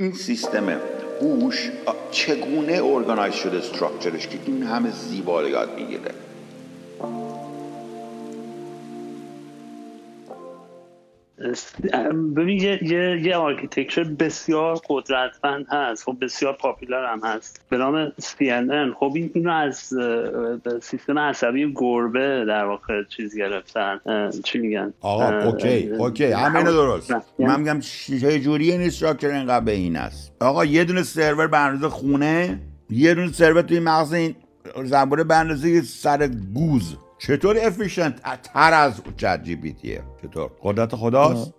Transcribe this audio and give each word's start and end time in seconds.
این 0.00 0.12
سیستم 0.12 0.80
هوش 1.20 1.70
چگونه 2.10 2.84
organize 2.84 3.34
شده 3.34 3.58
structure 3.58 4.14
ش 4.14 4.26
که 4.26 4.38
این 4.46 4.62
همه 4.62 4.90
زیبا 4.90 5.42
یاد 5.42 5.80
می‌گیره؟ 5.80 6.10
ببین 12.36 12.60
یه, 12.60 12.78
یه, 12.82 13.20
یه 13.22 13.36
architecture 13.36 14.04
بسیار 14.04 14.80
قدرتمند 14.88 15.66
هست. 15.70 16.04
خب 16.04 16.16
بسیار 16.20 16.52
popular 16.52 17.12
هم 17.12 17.20
هست. 17.24 17.60
به 17.68 17.76
نام 17.76 18.08
CNN 18.08 18.94
خب 18.98 19.12
این 19.14 19.30
اینو 19.34 19.50
از 19.50 19.76
سیستم 20.82 21.18
عصبی 21.18 21.72
گربه 21.74 22.44
در 22.48 22.64
واقع 22.64 23.04
چیز 23.04 23.36
گرفتن. 23.36 24.00
چی 24.44 24.58
میگن؟ 24.58 24.92
آقا 25.00 25.40
okay 25.40 25.88
okay. 25.88 26.24
همینو 26.24 26.72
درست. 26.72 27.10
من 27.38 27.60
میگم 27.60 27.80
چه 27.80 28.40
جوری 28.40 28.72
این 28.72 28.80
استراکچر 28.80 29.28
اینقدر 29.28 29.64
به 29.64 29.72
این 29.72 29.96
است. 29.96 30.32
آقا 30.40 30.64
یه 30.64 30.84
دونه 30.84 31.02
سرور 31.02 31.46
به 31.46 31.88
خونه 31.88 32.60
یه 32.90 33.14
دونه 33.14 33.32
سرور 33.32 33.62
توی 33.62 33.80
مغز 33.80 34.12
این 34.12 34.34
زنبوره 34.84 35.24
به 35.24 35.82
سر 35.82 36.28
گوز. 36.54 36.96
چطور 37.18 37.56
افیشنت 37.62 38.20
تر 38.42 38.74
از 38.74 39.02
چت 39.16 39.42
جی 39.42 39.56
پی 39.56 39.72
تیه؟ 39.72 40.02
چطور؟ 40.22 40.50
قدرت 40.62 40.96
خداست؟ 40.96 41.54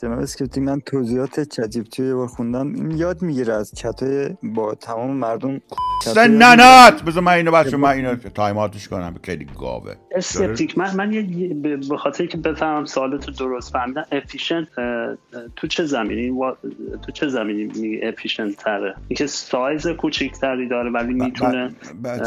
جناب 0.00 0.18
اسکریپتی 0.18 0.60
من 0.60 0.80
توضیحات 0.80 1.40
چت 1.40 1.98
یه 1.98 2.14
بار 2.14 2.26
خوندم. 2.26 2.74
این 2.74 2.90
یاد 2.90 3.22
می‌گیره 3.22 3.54
از 3.54 3.72
چتای 3.74 4.36
با 4.42 4.74
تمام 4.74 5.10
مردم 5.10 5.60
سننات 6.02 7.02
بذار 7.02 7.22
من 7.22 7.32
اینو 7.32 7.50
بچه 7.50 7.76
من 7.76 7.90
اینو 7.90 8.14
تایماتش 8.14 8.88
کنم 8.88 9.14
خیلی 9.22 9.46
گاوه. 9.58 9.94
اسکپتیک 10.14 10.78
من 10.78 10.96
من 10.96 11.12
یه 11.12 11.54
به 11.88 11.96
خاطر 11.96 12.26
که 12.26 12.36
بفهمم 12.36 12.84
سوالتو 12.84 13.32
درست 13.32 13.72
فهمیدم 13.72 14.04
efficient 14.12 14.68
تو 15.56 15.66
چه 15.66 15.84
زمینه‌ی؟ 15.84 16.38
تو 17.02 17.12
چه 17.12 17.28
زمینه‌ی 17.28 17.64
میگی 17.64 18.02
efficient 18.02 18.56
تره؟ 18.56 18.94
اینکه 19.08 19.26
سایز 19.26 19.86
کوچیکتری 19.86 20.68
داره 20.68 20.90
ولی 20.90 21.14
می‌تونه 21.14 21.74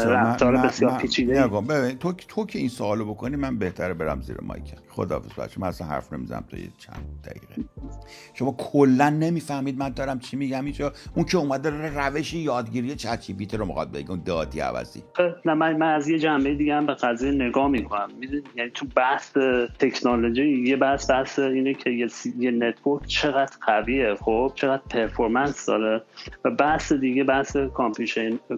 رفتار 0.06 0.56
بسیار 0.56 0.98
پیچیده 0.98 1.46
ببین 1.46 1.98
تو 1.98 2.12
تو 2.12 2.46
که 2.46 2.58
این 2.58 2.68
سوالو 2.68 3.04
بکنی 3.04 3.36
من 3.36 3.58
بهتره 3.58 3.94
برم 3.94 4.20
زیر 4.20 4.36
mic 4.42 4.74
خداحافظ 4.88 5.38
بچه 5.38 5.60
من 5.60 5.68
اصلا 5.68 5.86
حرف 5.86 6.12
نمی‌زنم 6.12 6.44
تا 6.50 6.57
چند 6.78 7.06
دقیقه. 7.24 7.68
شما 8.34 8.54
کلا 8.58 9.10
نمی‌فهمید 9.10 9.78
من 9.78 9.88
دارم 9.88 10.18
چی 10.18 10.36
میگم. 10.36 10.64
اینجا 10.64 10.92
اون 11.14 11.24
که 11.24 11.38
اومده 11.38 11.70
روش 11.70 12.34
یادگیری 12.34 12.94
ChatGPT 12.94 13.54
رو 13.54 13.64
می‌خواد 13.64 13.92
بگه 13.92 14.10
اون 14.10 14.22
دادی 14.24 14.60
عوضی. 14.60 15.02
نه 15.44 15.54
من, 15.54 15.76
من 15.76 15.94
از 15.94 16.08
یه 16.08 16.18
جنبه 16.18 16.54
دیگه 16.54 16.74
هم 16.74 16.86
به 16.86 16.94
قضیه 16.94 17.30
نگاه 17.30 17.68
می‌کنم. 17.68 18.08
یعنی 18.56 18.70
تو 18.70 18.86
بحث 18.96 19.36
تکنولوژی 19.78 20.62
یه 20.66 20.76
بحث 20.76 21.10
بحث 21.10 21.38
اینه 21.38 21.74
که 21.74 21.90
یه, 21.90 22.08
یه 22.38 22.50
network 22.50 23.06
چقدر 23.06 23.56
قویه 23.66 24.14
خب؟ 24.14 24.52
چقدر 24.54 24.82
performance 24.90 25.66
داره 25.66 26.02
و 26.44 26.50
بحث 26.50 26.92
دیگه 26.92 27.24
بحث 27.24 27.56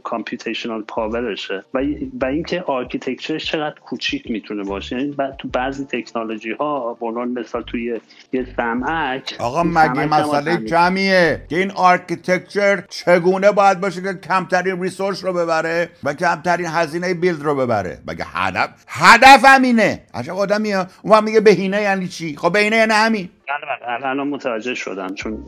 computational 0.04 0.82
power 0.82 1.33
شه 1.34 1.64
و, 1.74 1.78
و 2.20 2.24
اینکه 2.24 2.62
architecture 2.62 3.33
ش 3.33 3.44
چقدر 3.44 3.80
کوچیک 3.80 4.30
می‌تونه 4.30 4.62
باشه. 4.62 4.96
یعنی 4.96 5.16
تو 5.38 5.48
بعضی 5.48 5.84
تکنولوژی 5.84 6.52
ها 6.52 6.94
به 7.00 7.40
مثال 7.40 7.62
توی 7.62 7.89
یه 8.32 8.46
سمعک 8.56 9.36
آقا 9.38 9.62
مگه 9.62 10.06
مسئله 10.06 10.56
کمیه 10.56 11.46
که 11.48 11.56
این 11.56 11.70
architecture 11.70 12.84
چگونه 12.88 13.52
باید 13.52 13.80
باشه 13.80 14.02
که 14.02 14.14
کمترین 14.14 14.82
resource 14.82 15.24
رو 15.24 15.32
ببره 15.32 15.88
و 16.04 16.14
کمترین 16.14 16.66
هزینه 16.66 17.14
build 17.14 17.42
رو 17.42 17.54
ببره؟ 17.54 17.98
مگه 18.06 18.24
هدف 18.28 18.70
هدف 18.88 19.44
همینه 19.44 20.02
عجب 20.14 20.36
آدمی 20.36 20.74
اون 21.02 21.24
میگه 21.24 21.40
بهینه 21.40 21.82
یعنی 21.82 22.08
چی؟ 22.08 22.36
خب 22.36 22.52
بهینه 22.52 22.76
یعنی 22.76 22.92
همین. 22.92 23.28
بله، 23.48 23.98
بله، 23.98 24.06
الان 24.06 24.28
متوجه 24.28 24.74
شدم 24.74 25.14
چون 25.14 25.44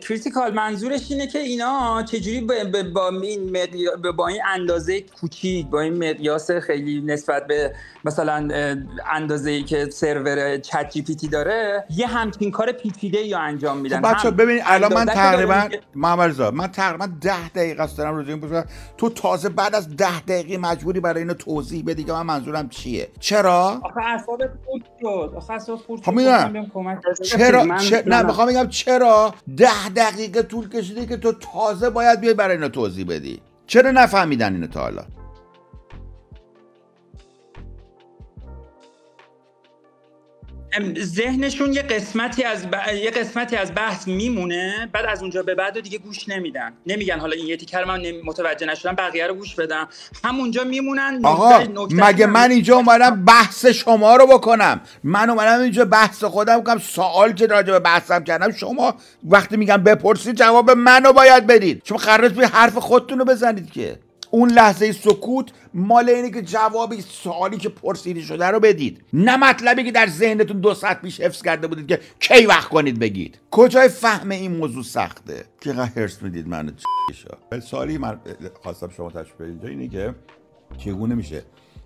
critical 0.00 0.54
منظورش 0.54 1.10
اینه 1.10 1.26
که 1.26 1.38
اینا 1.38 2.02
چجوری 2.02 2.40
با 2.40 2.54
این 3.22 3.52
با 4.16 4.28
این 4.28 4.40
اندازه 4.54 5.00
کوچیک 5.00 5.66
با 5.66 5.80
این 5.80 6.10
مقیاس 6.10 6.50
خیلی 6.50 7.00
نسبت 7.00 7.46
به 7.46 7.74
مثلا 8.04 8.48
اندازه 9.12 9.50
ای 9.50 9.62
که 9.62 9.88
server 9.92 10.58
ChatGPT 10.58 11.28
داره 11.28 11.84
یه 11.96 12.06
همچین 12.06 12.50
کار 12.50 12.72
پیچیده 12.72 13.18
یا 13.18 13.38
انجام 13.38 13.78
میدن. 13.78 14.02
خب 14.02 14.14
بچا 14.14 14.30
ببینید 14.30 14.62
الان 14.66 14.94
من 14.94 15.04
تقریبا 15.04 15.68
محمد 15.94 16.40
من 16.42 16.66
تقریبا 16.66 17.08
10 17.20 17.48
دقیقه 17.48 17.82
است 17.82 17.98
دارم 17.98 18.16
روضه 18.16 18.32
این 18.32 18.64
تو 18.98 19.10
تازه 19.10 19.48
بعد 19.48 19.74
از 19.74 19.96
10 19.96 20.20
دقیقه 20.20 20.58
مجبوری 20.58 21.00
برای 21.00 21.22
اینو 21.22 21.34
توضیح 21.34 21.84
بدی 21.86 22.04
که 22.04 22.12
من 22.12 22.22
منظورم 22.22 22.68
چیه. 22.68 23.08
چرا؟ 23.20 23.80
آخه 23.84 24.00
اعصابت 24.00 24.50
خورد 24.66 24.82
شد. 25.00 25.34
آخه 25.36 25.52
اعصابت 25.52 25.80
خورد 25.80 26.02
شد. 26.02 27.22
چرا؟ 27.22 27.62
نه 28.06 28.22
می‌خوام 28.22 28.46
بگم 28.48 28.68
چرا 28.68 29.34
ده 29.56 29.88
دقیقه 29.96 30.42
طول 30.42 30.68
کشیده 30.68 31.06
که 31.06 31.16
تو 31.16 31.32
تازه 31.32 31.90
باید 31.90 32.20
بیای 32.20 32.34
برای 32.34 32.56
اینو 32.56 32.68
توضیح 32.68 33.06
بدی. 33.08 33.40
چرا 33.66 33.90
نفهمیدن 33.90 34.52
اینو 34.54 34.66
تا 34.66 34.80
حالا؟ 34.80 35.04
ذهنشون 40.98 41.72
یه 41.72 41.82
قسمتی 41.82 42.44
از 42.44 42.66
یه 42.94 43.10
قسمتی 43.10 43.56
از 43.56 43.74
بحث 43.74 44.08
میمونه 44.08 44.88
بعد 44.92 45.04
از 45.04 45.22
اونجا 45.22 45.42
به 45.42 45.54
بعد 45.54 45.80
دیگه 45.80 45.98
گوش 45.98 46.28
نمیدن. 46.28 46.72
نمیگن 46.86 47.18
حالا 47.18 47.32
این 47.32 47.46
یه 47.46 47.56
تیکر 47.56 47.84
من 47.84 48.02
متوجه 48.24 48.66
نشدم 48.66 48.94
بقیه 48.94 49.26
رو 49.26 49.34
گوش 49.34 49.54
بدم. 49.54 49.88
همونجا 50.24 50.64
میمونن 50.64 51.20
آقا 51.24 51.58
مگه 51.90 52.26
من 52.26 52.50
اینجا 52.50 52.76
اومدم 52.76 53.24
بحث 53.24 53.66
شما 53.66 54.16
رو 54.16 54.26
بکنم؟ 54.26 54.80
من 55.04 55.30
اومدم 55.30 55.60
اینجا 55.60 55.84
بحث 55.84 56.24
خودم 56.24 56.62
کنم 56.62 56.78
سوال 56.78 57.32
که 57.32 57.46
راجع 57.46 57.72
به 57.72 57.78
بحثم 57.78 58.24
کردم. 58.24 58.52
شما 58.52 58.94
وقتی 59.24 59.56
میگم 59.56 59.76
بپرسید 59.76 60.36
جواب 60.36 60.70
منو 60.70 61.12
باید 61.12 61.46
بدید. 61.46 61.82
شما 61.84 61.98
قرارت 61.98 62.32
به 62.32 62.46
حرف 62.46 62.78
خودتون 62.78 63.18
رو 63.18 63.24
بزنید 63.24 63.72
که. 63.72 63.98
اون 64.30 64.50
لحظه 64.50 64.92
سکوت 64.92 65.52
مال 65.74 66.08
اینه 66.08 66.30
که 66.30 66.42
جوابی 66.42 67.00
سوالی 67.00 67.56
که 67.56 67.68
پرسیده 67.68 68.20
شده 68.20 68.46
رو 68.46 68.60
بدید. 68.60 69.04
نه 69.12 69.36
مطلبی 69.36 69.84
که 69.84 69.92
در 69.92 70.06
ذهنتون 70.06 70.60
دو 70.60 70.74
ساعت 70.74 71.02
پیش 71.02 71.20
حفظ 71.20 71.42
کرده 71.42 71.66
بودید 71.66 71.86
که 71.86 72.00
کی 72.20 72.46
وقت 72.46 72.68
کنید 72.68 72.98
بگید. 72.98 73.38
کجای 73.50 73.88
فهم 73.88 74.30
این 74.30 74.56
موضوع 74.56 74.82
سخته؟ 74.82 75.44
که 75.60 75.72
هرس 75.72 76.22
می‌دید 76.22 76.48
من 76.48 76.72
سوالی 77.60 77.98
من 77.98 78.20
خواستم 78.62 78.88
شما 78.88 79.10
تشبیه 79.10 79.46
اینجا 79.46 79.68
اینه 79.68 79.88
که 79.88 80.14
چگونه 80.78 81.14
میشه 81.14 81.42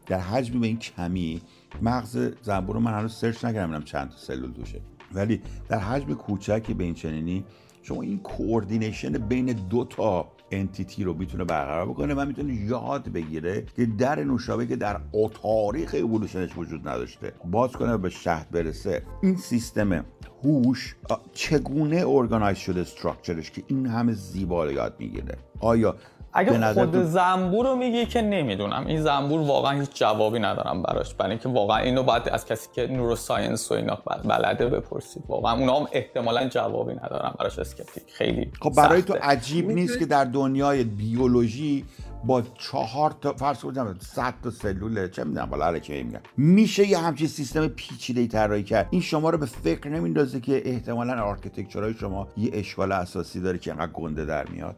در 0.06 0.18
حجمی 0.18 0.60
به 0.60 0.66
این 0.66 0.78
کمی 0.78 1.42
مغز 1.82 2.32
زنبور 2.42 2.74
رو 2.74 2.80
من 2.80 2.98
هنوز 2.98 3.14
search 3.14 3.44
نکردم 3.44 3.82
چند 3.82 4.12
سلول 4.16 4.50
توشه 4.50 4.80
ولی 5.14 5.42
در 5.68 5.78
حجم 5.78 6.14
کوچکی 6.14 6.74
به 6.74 6.84
این 6.84 6.94
چنینی 6.94 7.44
شما 7.82 8.02
این 8.02 8.18
coordination 8.18 9.12
بین 9.12 9.46
دو 9.46 9.84
تا 9.84 10.32
entity 10.50 11.04
رو 11.04 11.14
می‌تونه 11.14 11.44
برقرار 11.44 11.86
بکنه 11.86 12.14
و 12.14 12.24
می‌تونه 12.24 12.54
یاد 12.54 13.08
بگیره 13.08 13.66
که 13.76 13.86
در 13.86 14.24
نوشابه 14.24 14.66
که 14.66 14.76
در 14.76 15.00
تاریخ 15.42 15.96
اولوشنش 16.02 16.50
وجود 16.56 16.88
نداشته 16.88 17.32
باز 17.44 17.72
کنه 17.72 17.96
به 17.96 18.10
شهد 18.10 18.50
برسه 18.50 19.02
این 19.22 19.36
سیستم 19.36 20.04
هوش 20.44 20.96
چگونه 21.32 22.08
organize 22.08 22.58
شده 22.58 22.80
structure 22.80 23.38
ش 23.38 23.50
که 23.50 23.62
این 23.66 23.86
همه 23.86 24.12
زیبا 24.12 24.72
یاد 24.72 24.96
می‌گیره؟ 24.98 25.38
آیا 25.60 25.96
اگه 26.34 26.74
خود 26.74 26.96
زنبور 26.96 27.66
رو 27.66 27.76
میگی 27.76 28.06
که 28.06 28.22
نمی‌دونم. 28.22 28.86
این 28.86 29.02
زنبور 29.02 29.40
واقعا 29.40 29.80
هیچ 29.80 29.90
جوابی 29.94 30.38
ندارم 30.38 30.82
براش. 30.82 31.14
برای 31.14 31.30
اینکه 31.30 31.48
واقعا 31.48 31.76
اینو 31.76 32.02
باید 32.02 32.28
از 32.28 32.46
کسی 32.46 32.68
که 32.72 32.86
neuroscience 32.86 33.72
و 33.72 33.74
اینا 33.74 33.98
بلده 34.24 34.66
بپرسید. 34.66 35.22
واقعا 35.28 35.58
اونا 35.58 35.76
هم 35.76 35.86
احتمالا 35.92 36.48
جوابی 36.48 36.94
ندارم 36.94 37.34
براش 37.38 37.58
اسکپتیک. 37.58 38.04
خیلی 38.12 38.50
خب 38.60 38.72
برای 38.76 39.02
تو 39.02 39.14
عجیب 39.22 39.70
نیست 39.70 39.98
که 39.98 40.06
در 40.06 40.24
دنیای 40.24 40.84
بیولوژی 40.84 41.84
با 42.24 42.42
چهار 42.58 43.14
تا 43.20 43.32
فرض 43.32 43.60
کنم 43.60 43.96
100 44.00 44.34
تا 44.42 44.50
سلول 44.50 45.08
چه 45.08 45.24
می‌دونم 45.24 45.50
بالا 45.50 45.64
هر 45.64 45.72
میگم 45.72 46.20
میشه 46.36 46.88
یه 46.88 46.98
همچین 46.98 47.26
سیستم 47.26 47.68
پیچیده 47.68 48.20
ای 48.20 48.28
طراحی 48.28 48.62
کرد؟ 48.62 48.88
این 48.90 49.00
شما 49.00 49.30
رو 49.30 49.38
به 49.38 49.46
فکر 49.46 49.88
نمیندازه 49.88 50.40
که 50.40 50.62
احتمالا 50.68 51.22
architecture 51.22 51.84
های 51.84 51.94
شما 51.94 52.28
یه 52.36 52.50
اشکال 52.52 52.92
اساسی 52.92 53.40
داره 53.40 53.58
که 53.58 53.70
انقدر 53.70 53.92
گنده 53.92 54.24
در 54.24 54.46
میاد؟ 54.46 54.76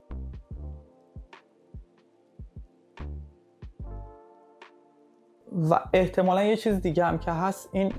و 5.70 5.80
احتمالا 5.92 6.42
یه 6.42 6.56
چیز 6.56 6.80
دیگه 6.80 7.04
هم 7.04 7.18
که 7.18 7.30
هست 7.30 7.68
این 7.72 7.92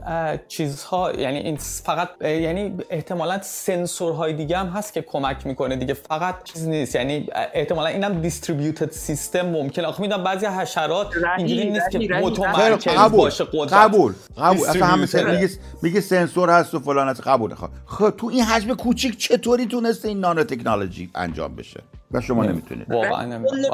چیزها 0.48 1.12
یعنی 1.12 1.38
این 1.38 1.58
فقط 1.58 2.10
یعنی 2.22 2.78
احتمالا 2.90 3.40
سنسورهای 3.42 4.34
دیگه 4.34 4.58
هم 4.58 4.68
هست 4.68 4.94
که 4.94 5.02
کمک 5.02 5.48
می‌کنه 5.48 5.76
دیگه. 5.76 5.94
فقط 5.94 6.44
چیز 6.44 6.68
نیست 6.68 6.96
یعنی 6.96 7.28
احتمالا 7.54 7.88
اینم 7.88 8.22
دیستریبیوتد 8.22 8.92
سیستم 8.92 9.42
ممکنه 9.42 9.88
آخه 9.88 10.02
می‌دونم 10.02 10.24
بعضی 10.24 10.46
حشرات 10.46 11.08
اینجوری 11.38 11.72
نیست 11.72 11.92
که 11.92 12.00
متمرکز. 12.00 13.12
باشه 13.12 13.44
قدرت. 13.44 13.74
قبول 13.74 14.14
قبول. 14.38 14.68
اصلا 14.70 14.86
همه 14.86 15.32
میگه 15.32 15.50
میگه 15.82 16.02
سنسور 16.02 16.50
هست 16.50 16.74
و 16.76 16.80
فلان 16.80 17.10
هست. 17.10 17.22
قبول 17.28 17.56
خب 17.86 18.10
تو 18.10 18.28
این 18.28 18.44
حجم 18.44 18.76
کوچیک 18.76 19.18
چطوری 19.18 19.66
تونسته 19.66 20.08
این 20.08 20.20
نانو 20.20 20.44
تکنولوژی 20.44 21.10
انجام 21.16 21.56
بشه؟ 21.56 21.82
و 22.12 22.22
شما 22.22 22.44
نمی‌تونید. 22.44 22.92
واقعا 22.92 23.26
نمی‌تونید. 23.26 23.66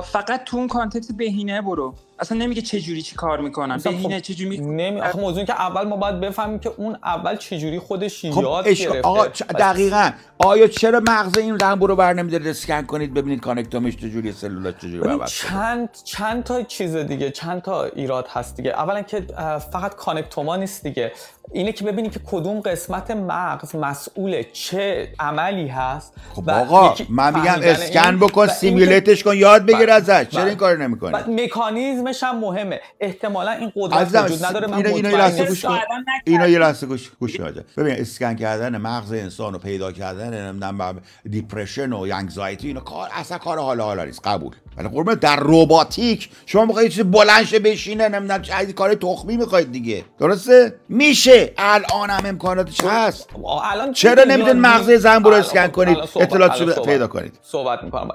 فقط 0.00 0.44
تو 0.44 0.56
اون 0.56 0.68
context 0.68 1.16
بهینه 1.16 1.62
برو. 1.62 1.94
اصلا 2.18 2.38
نمیگه 2.38 2.62
چه 2.62 2.80
جوری 2.80 3.02
چی 3.02 3.14
کار 3.16 3.40
می‌کنن 3.40 3.76
بهینه 3.84 4.14
خب 4.16 4.20
چه 4.20 4.34
جوری 4.34 4.60
می... 4.60 4.74
نمی 4.76 5.00
آخه 5.00 5.18
موضوع 5.18 5.36
این 5.36 5.46
که 5.46 5.52
اول 5.52 5.88
ما 5.88 5.96
باید 5.96 6.20
بفهمیم 6.20 6.58
که 6.58 6.70
اون 6.76 6.96
اول 7.04 7.36
چجوری 7.36 7.78
خودش 7.78 8.26
خب 8.26 8.42
یاد 8.42 8.68
گرفته. 8.68 9.00
آقا 9.00 9.26
چ- 9.28 9.42
دقیقا. 9.58 10.10
آیا 10.38 10.66
چرا 10.68 11.02
مغز 11.08 11.38
این 11.38 11.58
زنبور 11.58 11.90
رو 11.90 11.96
بر 11.96 12.12
نمیدارید 12.12 12.46
اسکن 12.48 12.82
کنید 12.82 13.14
ببینید 13.14 13.40
connectome 13.40 13.87
ش 13.87 13.96
چجوری 13.96 14.32
سلولاش 14.32 14.74
چجوری 14.78 14.98
ببین 14.98 15.12
بابست 15.16 15.32
شده؟ 15.34 15.48
چند 15.50 15.88
چند 16.04 16.44
تا 16.44 16.62
چیز 16.62 16.96
دیگه 16.96 17.30
چند 17.30 17.62
تا 17.62 17.84
ایراد 17.84 18.28
هست 18.32 18.56
دیگه. 18.56 18.70
اولا 18.70 19.02
که 19.02 19.26
فقط 19.72 19.94
connectome 19.94 20.50
ا 20.50 20.56
نیست 20.56 20.82
دیگه. 20.82 21.12
اینه 21.52 21.72
که 21.72 21.84
ببینی 21.84 22.10
که 22.10 22.20
کدوم 22.26 22.60
قسمت 22.60 23.10
مغز 23.10 23.74
مسئول 23.76 24.42
چه 24.52 25.08
عملی 25.20 25.68
هست 25.68 26.12
خب 26.34 26.44
و 26.46 26.50
آقا 26.50 26.92
یکی 26.92 27.06
من 27.10 27.34
میگم 27.40 27.58
اسکن 27.62 28.18
بکن 28.18 28.46
simulate 28.46 29.08
ش 29.08 29.24
کن 29.24 29.36
یاد 29.36 29.62
بگیر 29.66 29.86
بله، 29.86 29.92
ازش. 29.92 30.26
چرا 30.30 30.40
بله. 30.40 30.48
این 30.48 30.58
کار 30.58 30.76
نمی‌کنی؟ 30.78 31.12
و 31.14 32.03
مکانیزمش 32.04 32.22
هم 32.22 32.38
مهمه 32.38 32.80
احتمالا 33.00 33.50
این 33.50 33.72
قدرت 33.76 34.24
وجود 34.24 34.44
نداره 34.44 34.66
من 34.66 34.86
اینو 34.86 35.10
یه 35.10 35.16
لحظه. 35.16 35.44
گوش 35.44 35.64
کن. 35.64 35.78
اینو 36.24 36.48
یه 36.48 36.58
لحظه 36.58 36.86
گوش 36.86 37.10
گوش. 37.20 37.40
ببین 37.76 37.94
اسکن 37.94 38.34
کردن 38.34 38.76
مغز 38.76 39.12
انسان 39.12 39.52
رو 39.52 39.58
پیدا 39.58 39.92
کردن 39.92 40.50
نمی‌دونم 40.50 41.00
دیپرشن 41.30 41.92
و 41.92 42.00
انگزایتی 42.00 42.66
اینا 42.66 42.80
کار 42.80 43.08
اصلا 43.12 43.38
کار 43.38 43.58
حالا 43.58 43.84
حالا 43.84 44.04
نیست 44.04 44.20
قبول 44.26 44.56
ولی 44.76 44.88
قربون 44.88 45.14
در 45.14 45.38
رباتیک 45.42 46.28
شما 46.46 46.64
می‌خواید 46.64 46.90
چیز 46.90 47.04
بلند 47.04 47.44
شه 47.44 47.58
بشینه 47.58 48.08
نمی‌دونم 48.08 48.42
چه 48.42 48.72
کار 48.72 48.94
تخمی 48.94 49.36
می‌خواید 49.36 49.72
دیگه. 49.72 50.04
درسته؟ 50.18 50.74
میشه. 50.88 51.52
الان 51.58 52.10
هم 52.10 52.26
امکاناتش 52.26 52.80
هست؟ 52.84 53.28
الان 53.72 53.92
چرا 53.92 54.22
یادگیری- 54.24 54.52
مغز 54.52 54.90
زنبور 54.90 55.32
رو 55.32 55.38
اسکن 55.38 55.66
خب، 55.66 55.72
کنید؟ 55.72 56.04
صحبت- 56.04 56.82
پیدا 56.86 57.06
کنید. 57.06 57.38
صحبت 57.42 57.82
می‌کنم. 57.82 58.08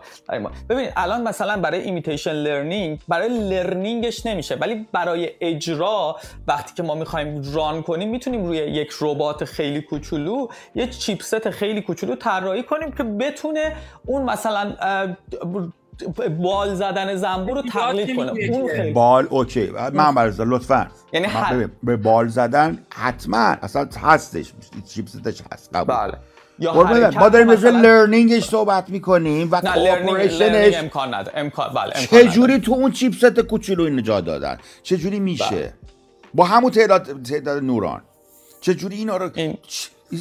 ببینید 0.69 0.93
الان 0.95 1.21
مثلا 1.23 1.57
برای 1.57 1.81
imitation 1.81 2.33
learning 2.33 2.99
برای 3.07 3.49
learning 3.49 4.10
ش 4.10 4.25
نمیشه. 4.25 4.55
ولی 4.55 4.87
برای 4.91 5.29
اجرا 5.41 6.15
وقتی 6.47 6.73
که 6.75 6.83
ما 6.83 6.95
می‌خوایم 6.95 7.41
run 7.53 7.81
کنیم 7.81 8.09
می‌تونیم 8.09 8.45
روی 8.45 8.57
یک 8.57 8.89
ربات 9.01 9.45
خیلی 9.45 9.81
کوچولو 9.81 10.47
یه 10.75 10.87
chipset 10.87 11.49
خیلی 11.49 11.81
کوچولو 11.81 12.15
طراحی 12.15 12.63
کنیم 12.63 12.91
که 12.91 13.03
بتونه 13.03 13.75
اون 14.05 14.21
مثلا 14.23 14.75
بال 16.39 16.75
زدن 16.75 17.15
زنبور 17.15 17.55
رو 17.55 17.61
تقلید 17.69 18.15
کنه 18.15 18.31
اون. 18.31 18.69
خیلی 18.71 18.91
بال 18.93 19.27
okay. 19.29 19.69
من 19.93 20.15
برزا 20.15 20.43
لطفا. 20.47 20.87
یعنی 21.13 21.27
به 21.83 21.97
بال 21.97 22.27
زدن 22.27 22.77
حتما 22.89 23.37
اصلا 23.37 23.89
هستش 24.01 24.53
چیپستش 24.87 25.41
هست 25.53 25.69
قبول. 25.75 25.95
بله. 25.95 26.13
یا 26.59 26.73
ما 27.19 27.29
داریم 27.29 27.47
مثلا- 27.47 27.81
لرنینگش 27.81 28.49
صحبت 28.49 28.89
می‌کنیم 28.89 29.47
و 29.51 29.61
کوآپریشنش 29.61 30.75
امکان 30.75 31.13
نداره. 31.13 31.37
امکان 31.39 31.73
بله 31.73 31.93
امکان. 31.95 32.21
چجوری 32.27 32.59
تو 32.59 32.73
اون 32.73 32.91
چیپست 32.91 33.39
کوچولو 33.39 33.83
این 33.83 34.03
جا 34.03 34.21
دادن؟ 34.21 34.57
چجوری 34.83 35.19
میشه؟ 35.19 35.49
بله. 35.49 35.73
با 36.33 36.45
همون 36.45 36.71
تعداد 36.71 37.23
تعداد 37.23 37.63
نوران. 37.63 38.01
چجوری 38.61 38.95
اینا 38.97 39.17
رو 39.17 39.29
این- 39.33 39.57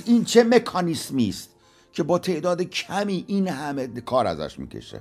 این 0.06 0.24
چه 0.24 0.44
مکانیسمی 0.44 1.28
است 1.28 1.50
که 1.92 2.02
با 2.02 2.18
تعداد 2.18 2.62
کمی 2.62 3.24
این 3.28 3.48
همه 3.48 3.86
کار 4.00 4.26
ازش 4.26 4.58
می‌کشه؟ 4.58 5.00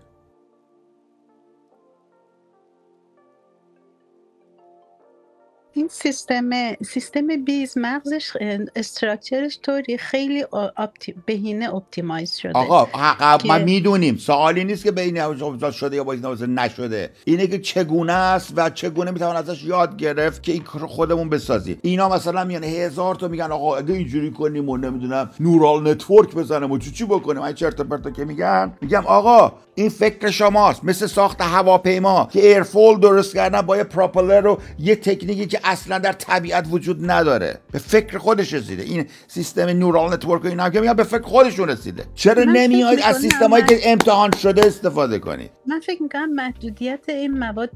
این 5.78 5.88
سیستم 5.88 6.50
سیستم 6.74 7.28
bees 7.46 7.78
مغزش 7.78 8.32
structure 8.76 9.44
ش 9.44 9.60
طوری 9.64 9.98
خیلی 9.98 10.44
opti... 10.78 11.16
بهینه 11.26 11.76
optimize 11.76 12.36
شده. 12.36 12.52
آقا 12.54 12.84
حق 12.84 13.42
که- 13.42 13.48
ما 13.48 13.58
می‌دونیم 13.58 14.18
سوالی 14.18 14.64
نیست 14.64 14.84
که 14.84 14.92
بین 14.92 15.18
اوضاع 15.18 15.72
شده 15.72 15.96
یا 15.96 16.04
با 16.04 16.14
این 16.14 16.26
اوضاع 16.26 16.48
نشده. 16.48 17.10
اینه 17.26 17.48
که 17.48 17.60
چگونه 17.60 18.14
است 18.14 18.54
و 18.56 18.70
چگونه 18.70 19.12
می‌توان 19.12 19.36
ازش 19.36 19.64
یاد 19.64 19.98
گرفت 19.98 20.44
که 20.44 20.52
این 20.52 20.64
خودمون 20.64 21.30
بسازیم. 21.30 21.80
اینا 21.82 22.10
مثلا 22.10 22.44
میان 22.44 22.64
هزار 22.64 23.16
تا 23.16 23.28
میگن 23.28 23.52
آقا 23.52 23.78
اگه 23.78 23.94
اینجوری 23.94 24.32
کنیم 24.32 24.70
و 24.70 24.78
نمی‌دونم 24.78 25.30
neural 25.40 25.92
network 25.92 26.36
بزنیم 26.36 26.72
و 26.72 26.78
چی 26.78 26.92
چی 26.92 27.06
بکنیم؟ 27.06 27.42
این 27.42 27.56
چرت 27.56 27.80
و 27.80 27.84
پرتا 27.84 28.12
که 28.12 28.26
میگن 28.26 28.74
میگم 28.82 29.06
آقا 29.06 29.54
این 29.78 29.90
فکر 29.90 30.30
شماست 30.30 30.84
مثل 30.84 31.08
ساخت 31.08 31.42
هواپیما 31.42 32.30
که 32.32 32.48
airfoil 32.48 33.00
درست 33.00 33.36
کردن 33.36 33.62
با 33.62 33.78
یه 33.78 33.84
propeller 33.84 34.48
و 34.48 34.58
یه 34.80 34.96
تکنیکی 34.96 35.46
که 35.46 35.60
اصلا 35.64 36.00
در 36.00 36.12
طبیعت 36.12 36.66
وجود 36.72 37.12
نداره 37.12 37.58
به 37.72 37.80
فکر 37.80 38.18
خودش 38.18 38.54
رسیده 38.54 38.84
این 38.84 39.06
سیستم 39.28 39.70
neural 39.70 40.14
network 40.14 40.46
و 40.46 40.48
اینا 40.48 40.70
که 40.70 40.80
میگن 40.82 40.94
به 40.94 41.04
فکر 41.04 41.22
خودشون 41.22 41.70
رسیده 41.70 42.04
چرا 42.16 42.44
نمیاید 42.44 43.00
از 43.06 43.18
سیستمایی 43.18 43.64
من- 43.64 43.70
که 43.70 43.80
امتحان 43.92 44.32
شده 44.42 44.66
استفاده 44.68 45.20
کنید 45.20 45.52
من 45.68 45.80
فکر 45.80 46.04
می‌کنم 46.04 46.34
محدودیت 46.34 47.00
این 47.10 47.40
مواد 47.40 47.70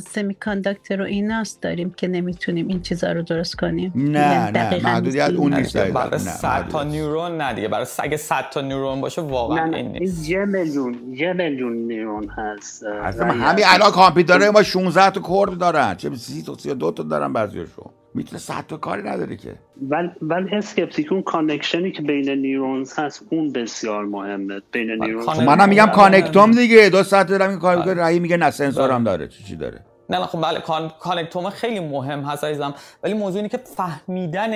semiconductor 0.00 1.02
و 1.02 1.04
ایناست 1.04 1.62
داریم 1.62 1.90
که 1.96 2.08
نمی‌تونیم 2.08 2.68
این 2.68 2.82
چیزا 2.82 3.12
رو 3.12 3.22
درست 3.22 3.54
کنیم 3.56 3.92
نه 3.96 4.10
یعنی 4.20 4.52
نه 4.58 4.80
محدودیت 4.82 5.28
اون. 5.30 5.54
نیست 5.54 5.76
برای 5.76 5.90
دقیقاً. 5.90 6.16
نه، 6.16 6.18
100 6.18 6.68
تا. 6.68 6.82
neuron 6.82 7.36
نه 7.40 7.54
دیگه 7.54 7.68
برای 7.68 7.86
اگه 7.98 8.16
100 8.16 8.44
تا 8.52 8.60
neuron 8.60 9.00
باشه 9.00 9.22
واقعا 9.22 9.76
این 9.76 9.88
نیست 9.92 10.28
یه 10.28 10.44
میلیون 10.44 10.96
یه 11.20 11.32
میلیون 11.32 11.72
neuron 11.72 12.28
هست 12.28 12.84
همین. 12.84 13.64
الان 13.66 13.90
کامپیوترهای 13.90 14.50
ما 14.50 14.62
16 14.62 15.10
تا 15.10 15.20
core 15.20 15.58
دارن. 15.58 15.94
چه 15.94 16.14
30 16.16 16.42
تا 16.42 16.54
32 16.58 16.90
تا 16.90 17.02
دارن 17.02 17.32
بعضیاشون 17.32 17.84
می‌تونه 18.14 18.38
100 18.38 18.64
تا 18.68 18.76
کاری 18.76 19.02
نداره 19.02 19.36
که. 19.36 19.54
ولی 19.88 20.08
ولی 20.22 20.54
اسکپتیک 20.56 21.12
اون 21.12 21.22
connection 21.22 21.86
ی 21.86 21.92
که 21.92 22.02
بین 22.02 22.30
neurons 22.30 22.98
هست 22.98 23.22
اون 23.30 23.52
بسیار 23.52 24.04
مهمه. 24.04 24.60
بین 24.72 24.90
neurons 24.90 25.26
کانک- 25.26 25.36
خب 25.36 25.42
منم 25.42 25.68
میگم 25.68 25.86
بله. 25.86 25.94
کانکتوم 25.94 26.50
دیگه. 26.50 26.88
دو 26.90 27.02
ساعت 27.02 27.26
دارم 27.26 27.50
این 27.50 27.58
کار 27.58 27.76
می‌کنه 27.76 27.94
رهی 27.94 28.18
میگه 28.18 28.36
نه 28.36 28.50
سنسور 28.50 28.90
هم 28.90 29.04
بله. 29.04 29.16
داره. 29.16 29.28
چی 29.28 29.44
چی 29.44 29.56
داره؟ 29.56 29.80
نه 30.10 30.18
نه 30.18 30.26
خب 30.26 30.42
بله 30.42 30.60
کان... 30.60 30.90
کانکتوم 31.00 31.50
خیلی 31.50 31.80
مهم 31.80 32.20
هست 32.20 32.44
عزیزم. 32.44 32.74
ولی 33.04 33.14
موضوع 33.14 33.36
اینه 33.36 33.48
که 33.48 33.58
فهمیدن 33.76 34.50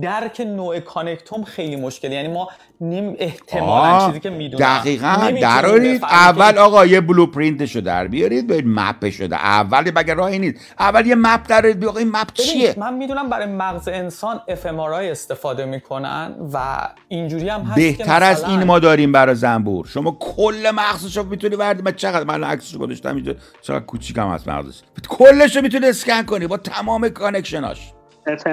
درک 0.00 0.40
نوع 0.40 0.80
کانکتوم 0.80 1.44
خیلی 1.44 1.76
مشکلی 1.76 2.14
یعنی 2.14 2.28
ما 2.28 2.48
نیم 2.80 3.16
احتمالا 3.18 4.06
چیزی 4.06 4.20
که 4.20 4.30
می‌دونم 4.30 4.78
دقیقا 4.78 5.32
درارید 5.42 6.04
اول 6.04 6.58
آقا 6.58 6.86
یه 6.86 7.00
بلوپرینتشو 7.00 7.80
در 7.80 8.06
بیارید 8.06 8.46
برید 8.46 8.64
مپشو 8.66 9.26
در 9.26 9.36
اول 9.36 9.90
بگه 9.90 10.14
راهی 10.14 10.38
نیست. 10.38 10.74
اول 10.78 11.06
یه 11.06 11.14
مپ 11.14 11.48
درارید 11.48 11.80
بیا 11.80 11.88
آقا 11.88 11.98
این 11.98 12.10
مپ 12.10 12.32
چیه؟ 12.32 12.74
من 12.78 12.94
می‌دونم 12.94 13.30
برای 13.30 13.46
مغز 13.46 13.88
انسان 13.88 14.40
اف 14.48 14.66
استفاده 14.66 15.64
می‌کنن 15.64 16.34
و 16.52 16.88
اینجوری 17.08 17.48
هم 17.48 17.60
هست 17.60 17.74
بهتر 17.74 18.20
که 18.20 18.24
از 18.24 18.44
این 18.44 18.64
ما 18.64 18.78
داریم 18.78 19.12
برای 19.12 19.34
زنبور. 19.34 19.86
شما 19.86 20.16
کل 20.20 20.70
مغزشو 20.74 21.22
می‌تونی 21.22 21.56
وردی. 21.56 21.82
من 21.82 21.92
چقدر 21.92 22.24
من 22.24 22.44
عکسشو 22.44 22.78
گذاشتم 22.78 23.14
اینجا. 23.14 23.34
چقدر 23.62 23.84
کوچیکم 23.84 24.28
هست 24.28 24.48
مغزش. 24.48 24.82
کلشو 25.08 25.60
می‌تونی 25.60 25.86
اسکن 25.86 26.22
کنی 26.22 26.46
با 26.46 26.56
تمام 26.56 27.08
connection 27.08 27.78
اش 27.78 27.92
اف 28.26 28.46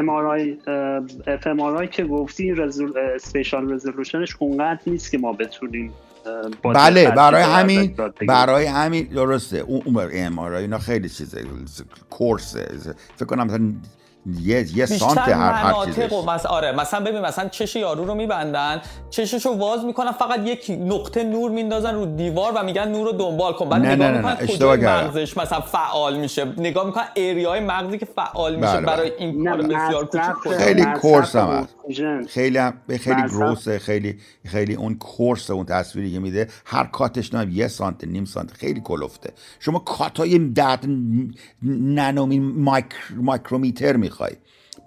که 1.92 2.04
گفتی 2.04 2.56
spatial 3.16 3.74
resolution 3.74 4.26
ش 4.26 4.36
اونقدر 4.40 4.80
نیست 4.88 5.12
که 5.12 5.18
ما 5.18 5.34
بتونیم 5.34 5.94
بله 6.64 7.12
برای 7.12 7.44
همین. 7.44 7.96
برای 8.28 8.66
همین 8.66 9.04
درسته 9.04 9.58
اون 9.58 9.82
اون 9.86 10.10
ام 10.14 10.40
اینا 10.40 10.78
خیلی 10.78 11.10
چیزه 11.10 11.46
coarse 12.10 12.60
ه 12.60 12.68
فکر 13.16 13.26
کنم 13.26 13.48
مثلا 13.48 13.74
یه 14.42 14.78
یه 14.78 14.86
سانت 14.86 15.16
بیشتر 15.16 15.34
هر 15.34 15.52
هر 15.52 15.86
چیزش. 15.86 15.98
مناطق 15.98 16.14
و 16.14 16.32
مس... 16.32 16.46
آره 16.46 16.72
مثلا 16.72 17.00
ببین 17.00 17.22
مثلا 17.22 17.50
چش 17.50 17.76
یارو 17.76 18.06
رو 18.06 18.16
میبندن 18.16 18.82
چششو 19.10 19.50
واز 19.50 19.86
می‌کنن 19.86 20.12
فقط 20.12 20.48
یک 20.48 20.78
نقطه 20.80 21.24
نور 21.24 21.52
میندازن 21.52 21.96
رو 21.96 22.06
دیوار 22.06 22.54
و 22.56 22.64
میگن 22.64 22.88
نور 22.88 23.06
رو 23.06 23.12
دنبال 23.12 23.54
کن. 23.54 23.70
بعد 23.70 23.82
نه، 23.82 23.96
نگاه 23.96 24.12
نه، 24.12 24.22
نه، 24.22 24.38
اشتباه. 24.40 24.78
مغزش 24.78 25.38
مثلا 25.38 25.60
فعال 25.60 26.18
میشه. 26.20 26.46
نگاه 26.58 26.86
می‌کنن 26.86 27.06
ایریای 27.14 27.60
مغزی 27.60 27.98
که 27.98 28.06
فعال 28.06 28.56
میشه 28.56 28.74
بله، 28.74 28.86
برای 28.86 29.10
بله. 29.10 29.20
این 29.20 29.46
کار 29.46 29.62
بسیار 29.62 30.06
کوچیک 30.06 30.58
خیلی 30.58 30.86
کورس 30.86 31.36
هم 31.36 31.48
هست. 31.48 31.76
خیلی 32.28 32.58
هم 32.58 32.74
خیلی 32.88 33.22
گروسه 33.22 33.80
خیلی 33.80 34.20
خیلی 34.46 34.76
اون 34.76 34.96
کورس 34.96 35.52
اون 35.52 35.66
تصویری 35.66 36.12
که 36.12 36.20
میده 36.20 36.48
هر 36.66 36.84
کاتش 36.84 37.34
نه 37.34 37.54
یه 37.54 37.68
سانت 37.68 38.04
نیم 38.04 38.26
سانت 38.26 38.52
خیلی 38.52 38.82
کلفته. 38.84 39.34
شما 39.60 39.80
کاتای 39.80 40.40
ده 40.40 40.80
نانومی 41.64 42.40
مایکر 42.40 43.14
مایکرومیتر 43.16 43.98
می‌خوای. 44.10 44.32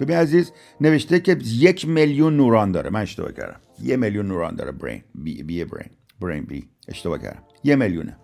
ببین 0.00 0.16
عزیز 0.16 0.52
نوشته 0.80 1.20
که 1.20 1.38
یک 1.44 1.88
میلیون 1.88 2.36
نوران 2.36 2.72
داره. 2.72 2.90
من 2.90 3.00
اشتباه 3.00 3.32
کردم. 3.32 3.60
یه 3.82 3.96
میلیون 3.96 4.26
نوران 4.26 4.56
داره. 4.56 4.72
برین 4.72 5.02
بی, 5.14 5.42
بی 5.42 5.64
برین 5.64 5.90
برین 6.20 6.44
بی 6.44 6.68
اشتباه 6.88 7.18
کردم. 7.18 7.42
یه 7.64 7.76
میلیونه. 7.76 8.16